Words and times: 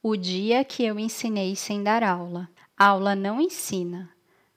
O 0.00 0.16
dia 0.16 0.62
que 0.62 0.84
eu 0.84 0.96
ensinei 0.96 1.56
sem 1.56 1.82
dar 1.82 2.04
aula. 2.04 2.48
Aula 2.78 3.16
não 3.16 3.40
ensina. 3.40 4.08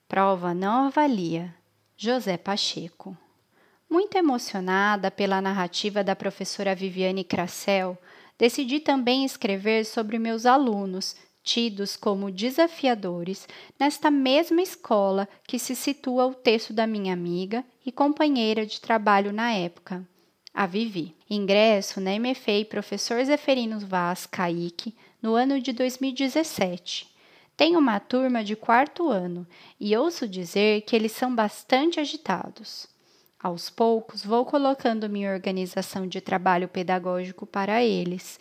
Prova 0.07 0.53
não 0.53 0.85
avalia. 0.85 1.51
José 1.97 2.37
Pacheco. 2.37 3.17
Muito 3.89 4.15
emocionada 4.15 5.09
pela 5.09 5.41
narrativa 5.41 6.03
da 6.03 6.15
professora 6.15 6.75
Viviane 6.75 7.23
Cracel, 7.23 7.97
decidi 8.37 8.79
também 8.79 9.25
escrever 9.25 9.83
sobre 9.83 10.19
meus 10.19 10.45
alunos, 10.45 11.15
tidos 11.41 11.97
como 11.97 12.29
desafiadores, 12.29 13.47
nesta 13.79 14.11
mesma 14.11 14.61
escola 14.61 15.27
que 15.47 15.57
se 15.57 15.75
situa 15.75 16.27
o 16.27 16.35
texto 16.35 16.71
da 16.71 16.85
minha 16.85 17.13
amiga 17.13 17.65
e 17.83 17.91
companheira 17.91 18.63
de 18.63 18.79
trabalho 18.79 19.33
na 19.33 19.51
época, 19.53 20.07
a 20.53 20.67
Vivi. 20.67 21.15
Ingresso 21.27 21.99
na 21.99 22.11
MFA 22.11 22.63
Professor 22.69 23.23
Zeferino 23.25 23.79
Vaz 23.79 24.27
Caíque 24.27 24.95
no 25.21 25.35
ano 25.35 25.61
de 25.61 25.71
2017. 25.71 27.07
Tenho 27.55 27.77
uma 27.77 27.99
turma 27.99 28.43
de 28.43 28.55
quarto 28.55 29.09
ano 29.09 29.45
e 29.79 29.95
ouço 29.95 30.27
dizer 30.27 30.81
que 30.81 30.95
eles 30.95 31.11
são 31.11 31.33
bastante 31.33 31.99
agitados. 31.99 32.87
Aos 33.41 33.69
poucos, 33.69 34.23
vou 34.23 34.45
colocando 34.45 35.09
minha 35.09 35.31
organização 35.31 36.07
de 36.07 36.21
trabalho 36.21 36.67
pedagógico 36.67 37.45
para 37.45 37.83
eles, 37.83 38.39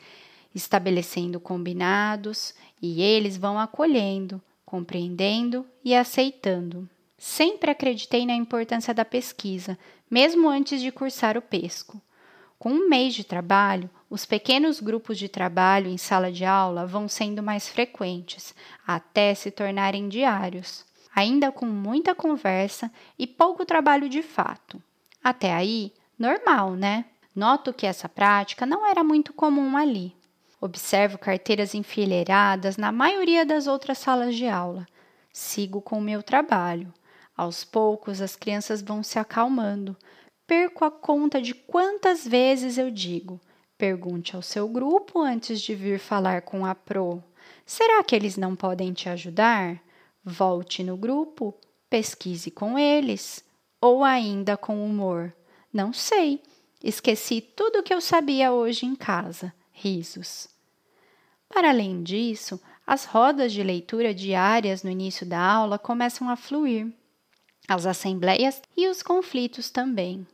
estabelecendo 0.55 1.41
combinados 1.41 2.55
e 2.80 3.02
eles 3.02 3.37
vão 3.37 3.59
acolhendo, 3.59 4.41
compreendendo 4.65 5.66
e 5.85 5.95
aceitando. 5.95 6.88
Sempre 7.19 7.71
acreditei 7.71 8.24
na 8.24 8.35
importância 8.35 8.95
da 8.95 9.05
pesquisa, 9.05 9.79
mesmo 10.10 10.49
antes 10.49 10.80
de 10.80 10.91
cursar 10.91 11.37
o 11.37 11.43
pesco. 11.43 12.01
Com 12.61 12.73
um 12.73 12.91
mês 12.91 13.15
de 13.15 13.25
trabalho, 13.25 13.89
os 14.11 14.27
pequenos 14.27 14.81
grupos 14.81 15.17
de 15.17 15.31
trabalho 15.31 15.89
em 15.89 15.97
sala 15.97 16.31
de 16.31 16.45
aula 16.45 16.85
vão 16.85 17.09
sendo 17.09 17.43
mais 17.43 17.67
frequentes, 17.67 18.55
até 18.87 19.35
se 19.35 19.51
tornarem 19.51 20.11
diários, 20.11 20.85
ainda 21.17 21.51
com 21.51 21.65
muita 21.65 22.15
conversa 22.15 22.93
e 23.19 23.27
pouco 23.27 23.65
trabalho 23.65 24.11
de 24.11 24.21
fato. 24.21 24.79
Até 25.25 25.55
aí, 25.55 25.91
normal, 26.19 26.73
né? 26.73 27.07
Noto 27.35 27.73
que 27.73 27.87
essa 27.87 28.11
prática 28.11 28.67
não 28.67 28.87
era 28.87 29.02
muito 29.02 29.33
comum 29.33 29.74
ali. 29.74 30.15
Observo 30.61 31.17
carteiras 31.17 31.74
enfileiradas 31.74 32.77
na 32.77 32.93
maioria 32.93 33.47
das 33.47 33.67
outras 33.67 33.97
salas 33.97 34.37
de 34.37 34.47
aula. 34.47 34.87
Sigo 35.33 35.80
com 35.80 35.97
o 35.97 36.02
meu 36.02 36.23
trabalho. 36.23 36.93
Aos 37.35 37.65
poucos, 37.65 38.21
as 38.21 38.37
crianças 38.37 38.83
vão 38.83 39.02
se 39.02 39.19
acalmando. 39.19 39.97
Perco 40.51 40.84
a 40.84 40.90
conta 40.90 41.40
de 41.40 41.54
quantas 41.54 42.26
vezes 42.26 42.76
eu 42.76 42.90
digo: 42.90 43.40
pergunte 43.79 44.34
ao 44.34 44.43
seu 44.43 44.68
grupo 44.68 45.20
antes 45.20 45.60
de 45.60 45.76
vir 45.76 46.01
falar 46.01 46.43
com 46.43 46.66
a 46.66 46.74
Pro. 46.74 47.23
Será 47.65 48.02
que 48.02 48.16
eles 48.16 48.37
não 48.37 48.56
podem 48.56 48.93
te 48.93 49.09
ajudar? 49.09 49.80
Volte 50.24 50.82
no 50.82 50.96
grupo, 50.96 51.54
pesquise 51.88 52.51
com 52.51 52.76
eles. 52.76 53.45
Ou 53.80 54.02
ainda 54.02 54.56
com 54.56 54.84
humor: 54.84 55.32
Não 55.73 55.93
sei, 55.93 56.43
esqueci 56.82 57.40
tudo 57.40 57.78
o 57.78 57.82
que 57.84 57.95
eu 57.95 58.01
sabia 58.01 58.51
hoje 58.51 58.84
em 58.84 58.96
casa. 58.96 59.54
Risos. 59.71 60.48
Para 61.48 61.68
além 61.68 62.02
disso, 62.02 62.60
as 62.84 63.04
rodas 63.04 63.52
de 63.52 63.62
leitura 63.62 64.12
diárias 64.12 64.82
no 64.82 64.91
início 64.91 65.25
da 65.25 65.41
aula 65.41 65.78
começam 65.78 66.28
a 66.28 66.34
fluir 66.34 66.93
as 67.69 67.87
assembleias 67.87 68.60
e 68.76 68.88
os 68.88 69.00
conflitos 69.00 69.71
também. 69.71 70.26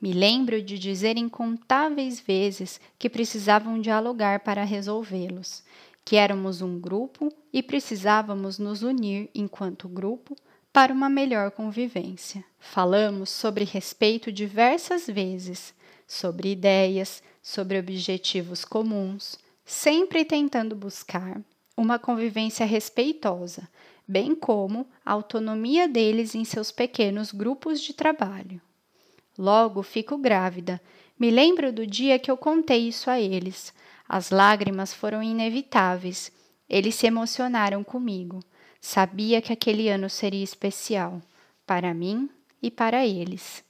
Me 0.00 0.12
lembro 0.12 0.62
de 0.62 0.78
dizer 0.78 1.16
incontáveis 1.16 2.20
vezes 2.20 2.80
que 2.98 3.10
precisavam 3.10 3.80
dialogar 3.80 4.40
para 4.40 4.62
resolvê-los, 4.62 5.64
que 6.04 6.16
éramos 6.16 6.62
um 6.62 6.78
grupo 6.78 7.28
e 7.52 7.62
precisávamos 7.62 8.58
nos 8.58 8.82
unir 8.82 9.28
enquanto 9.34 9.88
grupo 9.88 10.36
para 10.72 10.92
uma 10.92 11.08
melhor 11.08 11.50
convivência. 11.50 12.44
Falamos 12.58 13.30
sobre 13.30 13.64
respeito 13.64 14.30
diversas 14.30 15.06
vezes, 15.06 15.74
sobre 16.06 16.52
ideias, 16.52 17.20
sobre 17.42 17.78
objetivos 17.78 18.64
comuns, 18.64 19.36
sempre 19.64 20.24
tentando 20.24 20.76
buscar 20.76 21.40
uma 21.76 21.98
convivência 21.98 22.64
respeitosa, 22.64 23.68
bem 24.06 24.34
como 24.34 24.86
a 25.04 25.12
autonomia 25.12 25.88
deles 25.88 26.34
em 26.34 26.44
seus 26.44 26.70
pequenos 26.70 27.32
grupos 27.32 27.80
de 27.80 27.92
trabalho. 27.92 28.60
Logo 29.38 29.84
fico 29.84 30.18
grávida. 30.18 30.80
Me 31.16 31.30
lembro 31.30 31.72
do 31.72 31.86
dia 31.86 32.18
que 32.18 32.30
eu 32.30 32.36
contei 32.36 32.88
isso 32.88 33.08
a 33.08 33.20
eles. 33.20 33.72
As 34.08 34.30
lágrimas 34.30 34.92
foram 34.92 35.22
inevitáveis. 35.22 36.32
Eles 36.68 36.96
se 36.96 37.06
emocionaram 37.06 37.84
comigo. 37.84 38.40
Sabia 38.80 39.40
que 39.40 39.52
aquele 39.52 39.88
ano 39.88 40.10
seria 40.10 40.42
especial, 40.42 41.22
para 41.64 41.94
mim 41.94 42.28
e 42.62 42.70
para 42.70 43.06
eles. 43.06 43.64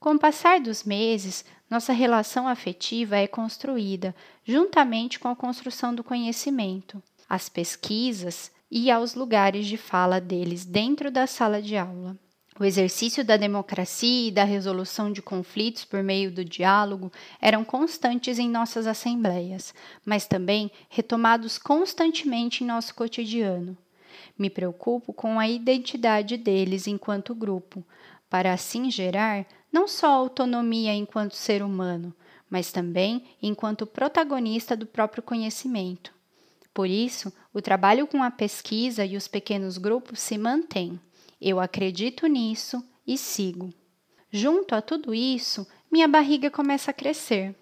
Com 0.00 0.14
o 0.14 0.18
passar 0.18 0.60
dos 0.60 0.84
meses, 0.84 1.44
nossa 1.68 1.92
relação 1.92 2.48
afetiva 2.48 3.16
é 3.16 3.26
construída 3.26 4.14
juntamente 4.44 5.18
com 5.18 5.28
a 5.28 5.36
construção 5.36 5.94
do 5.94 6.04
conhecimento. 6.04 7.02
As 7.28 7.48
pesquisas, 7.48 8.50
e 8.70 8.90
aos 8.90 9.14
lugares 9.14 9.66
de 9.66 9.76
fala 9.76 10.20
deles 10.20 10.64
dentro 10.64 11.10
da 11.10 11.26
sala 11.26 11.62
de 11.62 11.76
aula. 11.76 12.16
O 12.58 12.64
exercício 12.64 13.22
da 13.22 13.36
democracia 13.36 14.28
e 14.28 14.30
da 14.30 14.42
resolução 14.42 15.12
de 15.12 15.20
conflitos 15.20 15.84
por 15.84 16.02
meio 16.02 16.30
do 16.30 16.42
diálogo 16.42 17.12
eram 17.38 17.62
constantes 17.62 18.38
em 18.38 18.48
nossas 18.48 18.86
assembleias, 18.86 19.74
mas 20.06 20.26
também 20.26 20.70
retomados 20.88 21.58
constantemente 21.58 22.64
em 22.64 22.66
nosso 22.66 22.94
cotidiano. 22.94 23.76
Me 24.38 24.48
preocupo 24.48 25.12
com 25.12 25.38
a 25.38 25.46
identidade 25.46 26.38
deles 26.38 26.86
enquanto 26.86 27.34
grupo, 27.34 27.84
para 28.30 28.54
assim 28.54 28.90
gerar 28.90 29.46
não 29.70 29.86
só 29.86 30.06
autonomia 30.06 30.94
enquanto 30.94 31.34
ser 31.34 31.62
humano, 31.62 32.14
mas 32.48 32.72
também 32.72 33.22
enquanto 33.42 33.86
protagonista 33.86 34.74
do 34.74 34.86
próprio 34.86 35.22
conhecimento. 35.22 36.10
Por 36.72 36.88
isso, 36.88 37.30
o 37.52 37.60
trabalho 37.60 38.06
com 38.06 38.22
a 38.22 38.30
pesquisa 38.30 39.04
e 39.04 39.14
os 39.14 39.28
pequenos 39.28 39.76
grupos 39.76 40.20
se 40.20 40.38
mantém. 40.38 40.98
Eu 41.40 41.60
acredito 41.60 42.26
nisso 42.26 42.82
e 43.06 43.18
sigo. 43.18 43.72
Junto 44.30 44.74
a 44.74 44.82
tudo 44.82 45.14
isso, 45.14 45.66
minha 45.90 46.08
barriga 46.08 46.50
começa 46.50 46.90
a 46.90 46.94
crescer. 46.94 47.54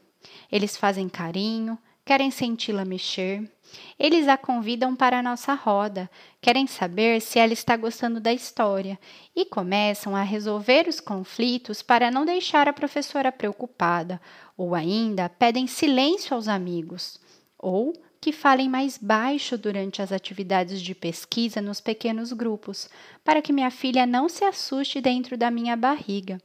Eles 0.50 0.76
fazem 0.76 1.08
carinho, 1.08 1.78
querem 2.04 2.30
senti-la 2.30 2.84
mexer. 2.84 3.50
Eles 3.98 4.28
a 4.28 4.36
convidam 4.36 4.94
para 4.94 5.18
a 5.18 5.22
nossa 5.22 5.54
roda, 5.54 6.08
querem 6.40 6.66
saber 6.66 7.20
se 7.20 7.38
ela 7.38 7.52
está 7.52 7.76
gostando 7.76 8.20
da 8.20 8.32
história 8.32 8.98
e 9.34 9.44
começam 9.44 10.14
a 10.14 10.22
resolver 10.22 10.86
os 10.88 11.00
conflitos 11.00 11.82
para 11.82 12.10
não 12.10 12.24
deixar 12.24 12.68
a 12.68 12.72
professora 12.72 13.32
preocupada, 13.32 14.20
ou 14.56 14.74
ainda 14.74 15.28
pedem 15.28 15.66
silêncio 15.66 16.34
aos 16.34 16.46
amigos, 16.46 17.20
ou 17.58 17.92
que 18.24 18.32
falem 18.32 18.70
mais 18.70 18.96
baixo 18.96 19.58
durante 19.58 20.00
as 20.00 20.10
atividades 20.10 20.80
de 20.80 20.94
pesquisa 20.94 21.60
nos 21.60 21.78
pequenos 21.78 22.32
grupos, 22.32 22.88
para 23.22 23.42
que 23.42 23.52
minha 23.52 23.70
filha 23.70 24.06
não 24.06 24.30
se 24.30 24.46
assuste 24.46 24.98
dentro 24.98 25.36
da 25.36 25.50
minha 25.50 25.76
barriga. 25.76 26.40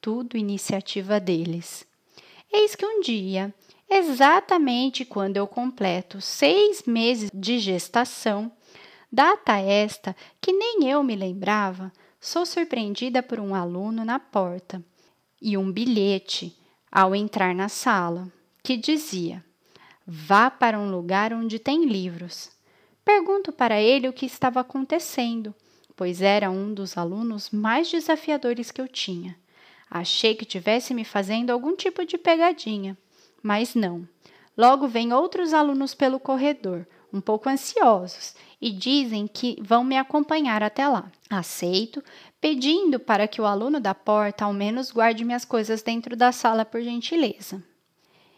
Tudo 0.00 0.36
iniciativa 0.36 1.18
deles. 1.18 1.84
Eis 2.52 2.76
que 2.76 2.86
um 2.86 3.00
dia, 3.00 3.52
exatamente 3.90 5.04
quando 5.04 5.36
eu 5.36 5.48
completo 5.48 6.20
seis 6.20 6.84
meses 6.84 7.28
de 7.34 7.58
gestação, 7.58 8.52
data 9.10 9.58
esta 9.58 10.14
que 10.40 10.52
nem 10.52 10.88
eu 10.88 11.02
me 11.02 11.16
lembrava, 11.16 11.92
sou 12.20 12.46
surpreendida 12.46 13.20
por 13.20 13.40
um 13.40 13.52
aluno 13.52 14.04
na 14.04 14.20
porta 14.20 14.80
e 15.42 15.58
um 15.58 15.72
bilhete 15.72 16.56
ao 16.88 17.16
entrar 17.16 17.52
na 17.52 17.68
sala 17.68 18.32
que 18.62 18.76
dizia: 18.76 19.44
Vá 20.06 20.50
para 20.50 20.78
um 20.78 20.90
lugar 20.90 21.32
onde 21.32 21.58
tem 21.58 21.84
livros. 21.84 22.50
Pergunto 23.04 23.52
para 23.52 23.80
ele 23.80 24.08
o 24.08 24.12
que 24.12 24.26
estava 24.26 24.60
acontecendo, 24.60 25.54
pois 25.96 26.22
era 26.22 26.50
um 26.50 26.72
dos 26.72 26.96
alunos 26.96 27.50
mais 27.50 27.90
desafiadores 27.90 28.70
que 28.70 28.80
eu 28.80 28.88
tinha. 28.88 29.36
Achei 29.90 30.34
que 30.34 30.44
tivesse 30.44 30.94
me 30.94 31.04
fazendo 31.04 31.50
algum 31.50 31.74
tipo 31.74 32.04
de 32.04 32.16
pegadinha, 32.16 32.96
mas 33.42 33.74
não. 33.74 34.08
Logo 34.56 34.86
vêm 34.86 35.12
outros 35.12 35.52
alunos 35.52 35.94
pelo 35.94 36.20
corredor, 36.20 36.86
um 37.12 37.20
pouco 37.20 37.48
ansiosos, 37.48 38.34
e 38.60 38.70
dizem 38.70 39.26
que 39.26 39.56
vão 39.60 39.82
me 39.82 39.96
acompanhar 39.96 40.62
até 40.62 40.86
lá. 40.86 41.10
Aceito, 41.28 42.02
pedindo 42.40 43.00
para 43.00 43.26
que 43.26 43.40
o 43.40 43.46
aluno 43.46 43.80
da 43.80 43.94
porta 43.94 44.44
ao 44.44 44.52
menos 44.52 44.90
guarde 44.90 45.24
minhas 45.24 45.44
coisas 45.44 45.82
dentro 45.82 46.14
da 46.14 46.30
sala 46.30 46.64
por 46.64 46.80
gentileza. 46.80 47.62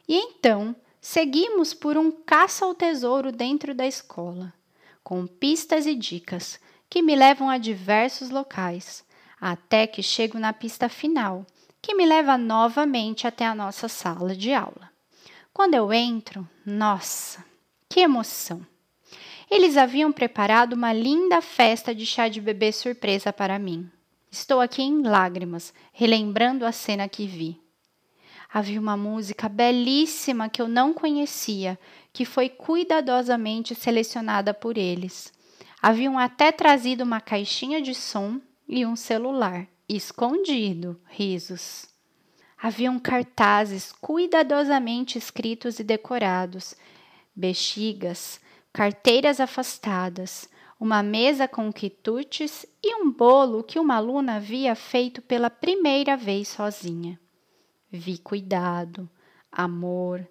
E 0.08 0.16
então 0.16 0.74
Seguimos 1.04 1.74
por 1.74 1.98
um 1.98 2.12
caça 2.12 2.64
ao 2.64 2.76
tesouro 2.76 3.32
dentro 3.32 3.74
da 3.74 3.84
escola, 3.84 4.54
com 5.02 5.26
pistas 5.26 5.84
e 5.84 5.96
dicas 5.96 6.60
que 6.88 7.02
me 7.02 7.16
levam 7.16 7.50
a 7.50 7.58
diversos 7.58 8.30
locais, 8.30 9.04
até 9.40 9.84
que 9.84 10.00
chego 10.00 10.38
na 10.38 10.52
pista 10.52 10.88
final, 10.88 11.44
que 11.82 11.92
me 11.92 12.06
leva 12.06 12.38
novamente 12.38 13.26
até 13.26 13.44
a 13.44 13.52
nossa 13.52 13.88
sala 13.88 14.36
de 14.36 14.54
aula. 14.54 14.92
Quando 15.52 15.74
eu 15.74 15.92
entro, 15.92 16.48
nossa, 16.64 17.44
Que 17.90 18.00
emoção! 18.00 18.64
Eles 19.50 19.76
haviam 19.76 20.12
preparado 20.12 20.74
uma 20.74 20.92
linda 20.92 21.42
festa 21.42 21.92
de 21.92 22.06
chá 22.06 22.28
de 22.28 22.40
bebê 22.40 22.70
surpresa 22.70 23.32
para 23.32 23.58
mim. 23.58 23.90
Estou 24.30 24.60
aqui 24.60 24.82
em 24.82 25.02
lágrimas, 25.02 25.74
relembrando 25.92 26.64
a 26.64 26.70
cena 26.72 27.08
que 27.08 27.26
vi. 27.26 27.61
Havia 28.54 28.78
uma 28.78 28.98
música 28.98 29.48
belíssima 29.48 30.46
que 30.46 30.60
eu 30.60 30.68
não 30.68 30.92
conhecia, 30.92 31.78
que 32.12 32.26
foi 32.26 32.50
cuidadosamente 32.50 33.74
selecionada 33.74 34.52
por 34.52 34.76
eles. 34.76 35.32
Haviam 35.80 36.18
até 36.18 36.52
trazido 36.52 37.02
uma 37.02 37.18
caixinha 37.18 37.80
de 37.80 37.94
som 37.94 38.38
e 38.68 38.84
um 38.84 38.94
celular, 38.94 39.66
escondido, 39.88 41.00
risos. 41.08 41.86
Haviam 42.62 42.98
cartazes 42.98 43.90
cuidadosamente 43.90 45.16
escritos 45.16 45.80
e 45.80 45.84
decorados, 45.84 46.74
bexigas, 47.34 48.38
carteiras 48.70 49.40
afastadas, 49.40 50.46
uma 50.78 51.02
mesa 51.02 51.48
com 51.48 51.72
quitutes 51.72 52.66
e 52.82 52.94
um 52.96 53.10
bolo 53.10 53.64
que 53.64 53.78
uma 53.78 53.96
aluna 53.96 54.36
havia 54.36 54.74
feito 54.74 55.22
pela 55.22 55.48
primeira 55.48 56.18
vez 56.18 56.48
sozinha. 56.48 57.21
Vi 57.92 58.18
cuidado, 58.18 59.08
amor, 59.50 60.26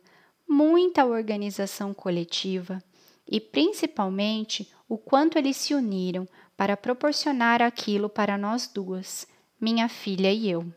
muita 0.48 1.06
organização 1.06 1.94
coletiva 1.94 2.84
e 3.28 3.40
principalmente 3.40 4.70
o 4.90 4.98
quanto 4.98 5.38
eles 5.38 5.56
se 5.56 5.74
uniram 5.76 6.28
para 6.58 6.76
proporcionar 6.76 7.62
aquilo 7.62 8.10
para 8.10 8.38
nós 8.38 8.68
duas, 8.68 9.28
minha 9.60 9.88
filha 9.88 10.34
e 10.34 10.50
eu. 10.50 10.74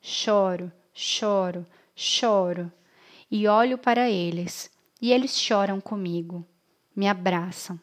Choro, 0.00 0.70
choro, 0.92 1.66
choro 1.94 2.70
e 3.30 3.48
olho 3.48 3.78
para 3.78 4.10
eles, 4.10 4.70
e 5.00 5.12
eles 5.12 5.36
choram 5.38 5.80
comigo 5.80 6.46
me 6.94 7.08
abraçam. 7.08 7.80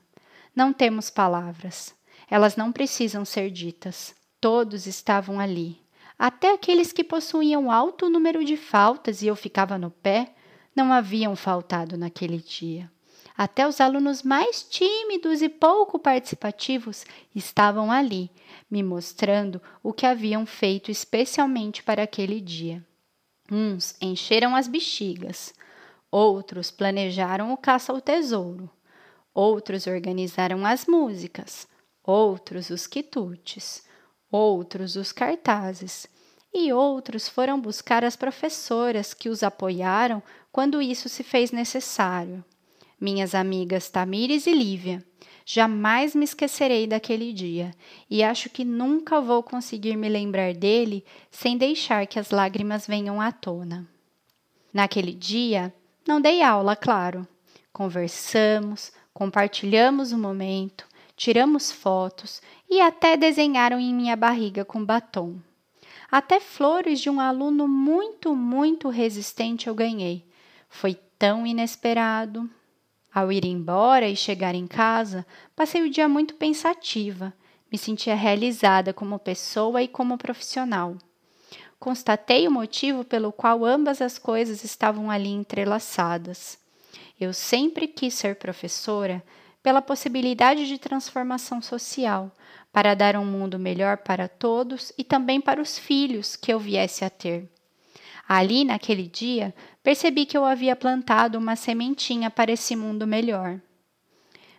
Não 0.55 0.71
temos 0.71 1.09
palavras. 1.09 1.95
Elas 2.29 2.55
não 2.55 2.71
precisam 2.71 3.25
ser 3.25 3.49
ditas. 3.49 4.15
Todos 4.39 4.85
estavam 4.85 5.39
ali. 5.39 5.81
Até 6.19 6.51
aqueles 6.51 6.91
que 6.91 7.01
possuíam 7.01 7.71
alto 7.71 8.09
número 8.09 8.43
de 8.43 8.57
faltas 8.57 9.21
e 9.21 9.27
eu 9.27 9.37
ficava 9.37 9.77
no 9.77 9.89
pé, 9.89 10.35
não 10.75 10.91
haviam 10.91 11.33
faltado 11.33 11.97
naquele 11.97 12.39
dia. 12.39 12.91
Até 13.37 13.65
os 13.65 13.79
alunos 13.79 14.21
mais 14.21 14.61
tímidos 14.63 15.41
e 15.41 15.47
pouco 15.47 15.97
participativos 15.97 17.05
estavam 17.33 17.89
ali, 17.89 18.29
me 18.69 18.83
mostrando 18.83 19.61
o 19.81 19.93
que 19.93 20.05
haviam 20.05 20.45
feito 20.45 20.91
especialmente 20.91 21.81
para 21.81 22.03
aquele 22.03 22.41
dia. 22.41 22.85
Uns 23.49 23.95
encheram 24.01 24.57
as 24.57 24.67
bexigas, 24.67 25.53
outros 26.11 26.69
planejaram 26.69 27.53
o 27.53 27.57
caça 27.57 27.93
ao 27.93 28.01
tesouro, 28.01 28.69
outros 29.33 29.87
organizaram 29.87 30.65
as 30.65 30.85
músicas, 30.85 31.65
outros 32.03 32.69
os 32.69 32.85
quitutes, 32.87 33.87
outros 34.31 34.95
os 34.95 35.11
cartazes, 35.11 36.07
e 36.53 36.73
outros 36.73 37.27
foram 37.27 37.59
buscar 37.59 38.03
as 38.03 38.15
professoras 38.15 39.13
que 39.13 39.29
os 39.29 39.43
apoiaram 39.43 40.21
quando 40.51 40.81
isso 40.81 41.07
se 41.07 41.23
fez 41.23 41.51
necessário. 41.51 42.43
Minhas 42.99 43.35
amigas 43.35 43.89
Tamires 43.89 44.47
e 44.47 44.53
Lívia, 44.53 45.05
jamais 45.45 46.15
me 46.15 46.25
esquecerei 46.25 46.87
daquele 46.87 47.31
dia 47.31 47.71
e 48.09 48.23
acho 48.23 48.49
que 48.49 48.65
nunca 48.65 49.21
vou 49.21 49.43
conseguir 49.43 49.95
me 49.95 50.09
lembrar 50.09 50.53
dele 50.53 51.05
sem 51.29 51.57
deixar 51.57 52.07
que 52.07 52.19
as 52.19 52.31
lágrimas 52.31 52.87
venham 52.87 53.21
à 53.21 53.31
tona. 53.31 53.87
Naquele 54.73 55.13
dia, 55.13 55.73
não 56.07 56.19
dei 56.19 56.41
aula, 56.41 56.75
claro. 56.75 57.27
Conversamos, 57.71 58.91
Compartilhamos 59.19 60.13
o 60.13 60.17
momento, 60.17 60.87
tiramos 61.13 61.73
fotos 61.73 62.41
e 62.69 62.79
até 62.79 63.17
desenharam 63.17 63.79
em 63.79 63.93
minha 63.93 64.15
barriga 64.15 64.63
com 64.63 64.83
batom. 64.83 65.37
Até 66.11 66.39
flores 66.39 66.99
de 66.99 67.09
um 67.09 67.19
aluno 67.19 67.67
muito, 67.67 68.35
muito 68.35 68.89
resistente 68.89 69.67
eu 69.67 69.75
ganhei. 69.75 70.25
Foi 70.69 70.93
tão 71.17 71.45
inesperado. 71.45 72.49
Ao 73.13 73.31
ir 73.31 73.45
embora 73.45 74.07
e 74.07 74.15
chegar 74.15 74.53
em 74.53 74.67
casa, 74.67 75.25
passei 75.55 75.81
o 75.81 75.89
dia 75.89 76.07
muito 76.07 76.35
pensativa. 76.35 77.33
Me 77.71 77.77
sentia 77.77 78.15
realizada 78.15 78.93
como 78.93 79.17
pessoa 79.19 79.81
e 79.81 79.87
como 79.87 80.17
profissional. 80.17 80.95
Constatei 81.79 82.47
o 82.47 82.51
motivo 82.51 83.03
pelo 83.03 83.31
qual 83.31 83.63
ambas 83.63 84.01
as 84.01 84.17
coisas 84.17 84.63
estavam 84.63 85.09
ali 85.09 85.29
entrelaçadas. 85.29 86.57
Eu 87.19 87.33
sempre 87.33 87.87
quis 87.87 88.13
ser 88.13 88.35
professora 88.35 89.23
pela 89.61 89.81
possibilidade 89.81 90.67
de 90.67 90.77
transformação 90.77 91.61
social, 91.61 92.31
para 92.71 92.93
dar 92.95 93.15
um 93.15 93.25
mundo 93.25 93.57
melhor 93.57 93.97
para 93.97 94.27
todos 94.27 94.93
e 94.97 95.03
também 95.03 95.41
para 95.41 95.61
os 95.61 95.77
filhos 95.77 96.35
que 96.35 96.53
eu 96.53 96.59
viesse 96.59 97.03
a 97.03 97.09
ter. 97.09 97.49
Ali, 98.27 98.63
naquele 98.63 99.07
dia, 99.07 99.55
percebi 99.81 100.25
que 100.25 100.37
eu 100.37 100.45
havia 100.45 100.75
plantado 100.75 101.37
uma 101.37 101.55
sementinha 101.55 102.29
para 102.29 102.51
esse 102.51 102.75
mundo 102.75 103.07
melhor. 103.07 103.59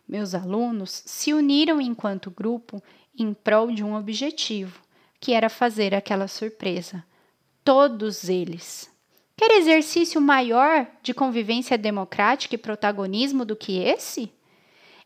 Meus 0.08 0.34
alunos 0.34 1.04
se 1.06 1.32
uniram 1.32 1.80
enquanto 1.80 2.32
grupo 2.32 2.82
em 3.16 3.32
prol 3.32 3.70
de 3.70 3.84
um 3.84 3.94
objetivo, 3.94 4.80
que 5.20 5.32
era 5.32 5.48
fazer 5.48 5.94
aquela 5.94 6.26
surpresa. 6.26 7.04
Todos 7.62 8.28
eles. 8.28 8.90
Quer 9.36 9.52
exercício 9.52 10.20
maior 10.20 10.86
de 11.02 11.14
convivência 11.14 11.78
democrática 11.78 12.56
e 12.56 12.58
protagonismo 12.58 13.44
do 13.44 13.54
que 13.54 13.78
esse? 13.78 14.32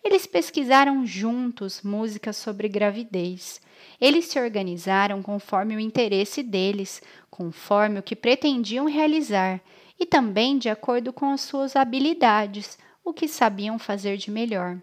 Eles 0.04 0.26
pesquisaram 0.26 1.06
juntos 1.06 1.80
músicas 1.82 2.36
sobre 2.36 2.68
gravidez. 2.68 3.60
Eles 3.98 4.26
se 4.26 4.38
organizaram 4.38 5.22
conforme 5.22 5.74
o 5.74 5.80
interesse 5.80 6.42
deles, 6.42 7.00
conforme 7.30 7.98
o 7.98 8.02
que 8.02 8.14
pretendiam 8.14 8.84
realizar 8.86 9.60
e 9.98 10.04
também 10.04 10.58
de 10.58 10.68
acordo 10.68 11.10
com 11.10 11.30
as 11.30 11.40
suas 11.40 11.74
habilidades, 11.74 12.78
o 13.02 13.14
que 13.14 13.26
sabiam 13.26 13.78
fazer 13.78 14.18
de 14.18 14.30
melhor. 14.30 14.78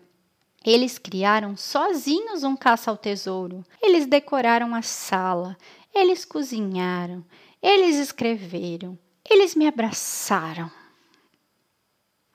Eles 0.66 0.98
criaram 0.98 1.56
sozinhos 1.56 2.44
um 2.44 2.56
caça 2.56 2.90
ao 2.90 2.98
tesouro. 2.98 3.64
Eles 3.82 4.06
decoraram 4.06 4.74
a 4.74 4.82
sala, 4.82 5.56
eles 5.94 6.26
cozinharam, 6.26 7.24
eles 7.62 7.98
escreveram, 7.98 8.98
eles 9.30 9.56
me 9.56 9.68
abraçaram. 9.68 10.81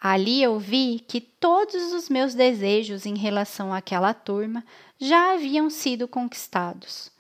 Ali 0.01 0.43
eu 0.43 0.59
vi 0.59 1.03
que 1.07 1.21
todos 1.21 1.93
os 1.93 2.09
meus 2.09 2.35
desejos 2.35 3.07
em 3.07 3.17
relação 3.17 3.73
àquela 3.73 4.13
turma 4.13 4.65
já 4.99 5.33
haviam 5.33 5.71
sido 5.71 6.07
conquistados. 6.07 7.11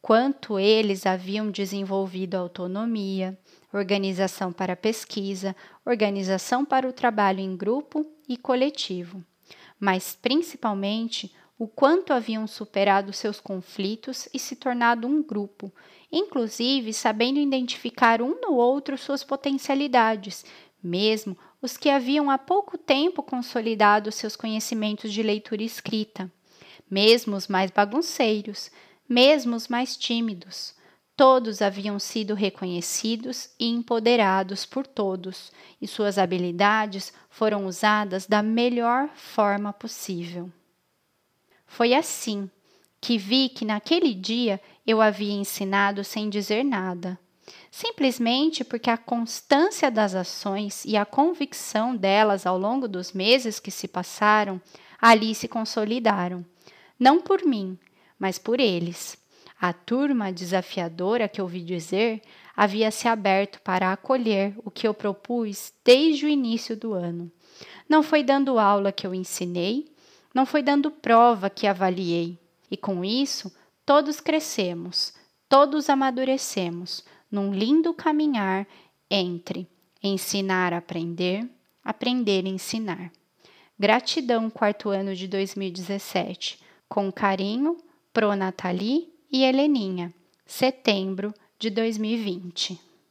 Quanto 0.00 0.58
eles 0.58 1.06
haviam 1.06 1.50
desenvolvido 1.50 2.36
autonomia, 2.36 3.38
organização 3.72 4.52
para 4.52 4.76
pesquisa, 4.76 5.56
organização 5.84 6.64
para 6.64 6.88
o 6.88 6.92
trabalho 6.92 7.40
em 7.40 7.56
grupo 7.56 8.06
e 8.28 8.36
coletivo, 8.36 9.24
mas 9.80 10.16
principalmente 10.20 11.34
o 11.58 11.66
quanto 11.66 12.12
haviam 12.12 12.46
superado 12.46 13.12
seus 13.12 13.40
conflitos 13.40 14.28
e 14.34 14.38
se 14.38 14.56
tornado 14.56 15.06
um 15.06 15.22
grupo, 15.22 15.72
inclusive 16.10 16.92
sabendo 16.92 17.38
identificar 17.38 18.20
um 18.20 18.40
no 18.40 18.54
outro 18.54 18.98
suas 18.98 19.24
potencialidades, 19.24 20.44
mesmo 20.82 21.36
os 21.64 21.78
que 21.78 21.88
haviam 21.88 22.30
há 22.30 22.36
pouco 22.36 22.76
tempo 22.76 23.22
consolidado 23.22 24.12
seus 24.12 24.36
conhecimentos 24.36 25.10
de 25.10 25.22
leitura 25.22 25.62
escrita, 25.62 26.30
mesmo 26.90 27.34
os 27.34 27.48
mais 27.48 27.70
bagunceiros, 27.70 28.70
mesmo 29.08 29.56
os 29.56 29.66
mais 29.66 29.96
tímidos. 29.96 30.74
Todos 31.16 31.62
haviam 31.62 31.98
sido 31.98 32.34
reconhecidos 32.34 33.48
e 33.58 33.66
empoderados 33.70 34.66
por 34.66 34.86
todos, 34.86 35.50
e 35.80 35.88
suas 35.88 36.18
habilidades 36.18 37.14
foram 37.30 37.64
usadas 37.64 38.26
da 38.26 38.42
melhor 38.42 39.08
forma 39.14 39.72
possível. 39.72 40.52
Foi 41.66 41.94
assim 41.94 42.50
que 43.00 43.16
vi 43.16 43.48
que 43.48 43.64
naquele 43.64 44.12
dia 44.12 44.60
eu 44.86 45.00
havia 45.00 45.32
ensinado 45.32 46.04
sem 46.04 46.28
dizer 46.28 46.62
nada, 46.62 47.18
simplesmente 47.74 48.62
porque 48.62 48.88
a 48.88 48.96
constância 48.96 49.90
das 49.90 50.14
ações 50.14 50.84
e 50.84 50.96
a 50.96 51.04
convicção 51.04 51.96
delas 51.96 52.46
ao 52.46 52.56
longo 52.56 52.86
dos 52.86 53.12
meses 53.12 53.58
que 53.58 53.70
se 53.72 53.88
passaram 53.88 54.62
ali 55.02 55.34
se 55.34 55.48
consolidaram, 55.48 56.46
não 56.96 57.20
por 57.20 57.44
mim, 57.44 57.76
mas 58.16 58.38
por 58.38 58.60
eles. 58.60 59.18
A 59.60 59.72
turma 59.72 60.32
desafiadora 60.32 61.28
que 61.28 61.42
ouvi 61.42 61.62
dizer 61.62 62.22
havia 62.56 62.92
se 62.92 63.08
aberto 63.08 63.60
para 63.60 63.92
acolher 63.92 64.54
o 64.64 64.70
que 64.70 64.86
eu 64.86 64.94
propus 64.94 65.72
desde 65.84 66.26
o 66.26 66.28
início 66.28 66.76
do 66.76 66.94
ano. 66.94 67.28
Não 67.88 68.04
foi 68.04 68.22
dando 68.22 68.56
aula 68.56 68.92
que 68.92 69.04
eu 69.04 69.12
ensinei, 69.12 69.92
não 70.32 70.46
foi 70.46 70.62
dando 70.62 70.92
prova 70.92 71.50
que 71.50 71.66
avaliei. 71.66 72.38
E 72.70 72.76
com 72.76 73.04
isso, 73.04 73.52
todos 73.84 74.20
crescemos, 74.20 75.12
todos 75.48 75.90
amadurecemos 75.90 77.02
num 77.34 77.52
lindo 77.52 77.92
caminhar 77.92 78.64
entre 79.10 79.68
ensinar 80.00 80.72
a 80.72 80.78
aprender, 80.78 81.50
aprender 81.82 82.44
a 82.44 82.48
ensinar. 82.48 83.12
Gratidão, 83.76 84.48
quarto 84.48 84.90
ano 84.90 85.16
de 85.16 85.26
2017. 85.26 86.60
Com 86.88 87.10
carinho, 87.10 87.76
Pro 88.12 88.36
Nathalie 88.36 89.12
e 89.32 89.42
Heleninha. 89.42 90.14
Setembro 90.46 91.34
de 91.58 91.70
2020. 91.70 92.78